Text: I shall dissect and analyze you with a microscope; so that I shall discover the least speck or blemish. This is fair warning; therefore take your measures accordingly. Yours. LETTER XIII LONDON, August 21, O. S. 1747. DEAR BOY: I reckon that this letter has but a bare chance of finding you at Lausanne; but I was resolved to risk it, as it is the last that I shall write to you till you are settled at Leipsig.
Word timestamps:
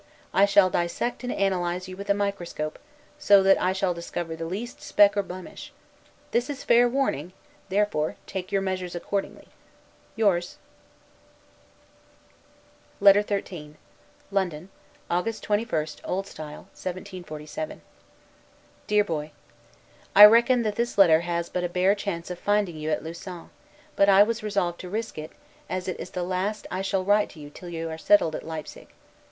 I 0.33 0.45
shall 0.45 0.71
dissect 0.71 1.23
and 1.23 1.31
analyze 1.31 1.87
you 1.87 1.95
with 1.95 2.09
a 2.09 2.15
microscope; 2.15 2.79
so 3.19 3.43
that 3.43 3.61
I 3.61 3.71
shall 3.71 3.93
discover 3.93 4.35
the 4.35 4.47
least 4.47 4.81
speck 4.81 5.15
or 5.15 5.21
blemish. 5.21 5.71
This 6.31 6.49
is 6.49 6.63
fair 6.63 6.89
warning; 6.89 7.33
therefore 7.69 8.15
take 8.25 8.51
your 8.51 8.63
measures 8.63 8.95
accordingly. 8.95 9.47
Yours. 10.15 10.57
LETTER 12.99 13.21
XIII 13.21 13.75
LONDON, 14.31 14.69
August 15.07 15.43
21, 15.43 15.79
O. 16.03 16.21
S. 16.23 16.35
1747. 16.35 17.81
DEAR 18.87 19.03
BOY: 19.03 19.31
I 20.15 20.25
reckon 20.25 20.63
that 20.63 20.77
this 20.77 20.97
letter 20.97 21.19
has 21.21 21.47
but 21.47 21.63
a 21.63 21.69
bare 21.69 21.93
chance 21.93 22.31
of 22.31 22.39
finding 22.39 22.75
you 22.75 22.89
at 22.89 23.03
Lausanne; 23.03 23.51
but 23.95 24.09
I 24.09 24.23
was 24.23 24.41
resolved 24.41 24.79
to 24.79 24.89
risk 24.89 25.19
it, 25.19 25.31
as 25.69 25.87
it 25.87 25.99
is 25.99 26.09
the 26.09 26.23
last 26.23 26.63
that 26.63 26.73
I 26.73 26.81
shall 26.81 27.03
write 27.05 27.29
to 27.29 27.39
you 27.39 27.51
till 27.51 27.69
you 27.69 27.91
are 27.91 27.99
settled 27.99 28.33
at 28.35 28.41
Leipsig. 28.43 28.87